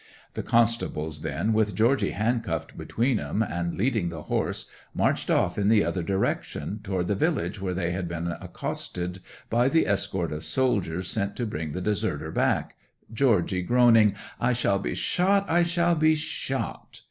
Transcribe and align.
'The 0.33 0.41
constables 0.41 1.21
then, 1.21 1.53
with 1.53 1.75
Georgy 1.75 2.09
handcuffed 2.09 2.75
between 2.75 3.19
'em, 3.19 3.43
and 3.43 3.77
leading 3.77 4.09
the 4.09 4.23
horse, 4.23 4.65
marched 4.95 5.29
off 5.29 5.59
in 5.59 5.69
the 5.69 5.85
other 5.85 6.01
direction, 6.01 6.79
toward 6.83 7.07
the 7.07 7.13
village 7.13 7.61
where 7.61 7.75
they 7.75 7.91
had 7.91 8.07
been 8.07 8.33
accosted 8.41 9.19
by 9.51 9.69
the 9.69 9.85
escort 9.85 10.31
of 10.31 10.43
soldiers 10.43 11.07
sent 11.07 11.35
to 11.35 11.45
bring 11.45 11.73
the 11.73 11.81
deserter 11.81 12.31
back, 12.31 12.73
Georgy 13.13 13.61
groaning: 13.61 14.15
"I 14.39 14.53
shall 14.53 14.79
be 14.79 14.95
shot, 14.95 15.45
I 15.47 15.61
shall 15.61 15.93
be 15.93 16.15
shot!" 16.15 16.99